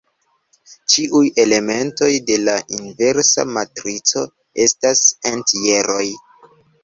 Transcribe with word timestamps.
Ĉiuj 0.93 1.19
elementoj 1.43 2.07
de 2.29 2.37
la 2.45 2.55
inversa 2.79 3.45
matrico 3.57 4.25
estas 4.67 5.03
entjeroj. 5.33 6.09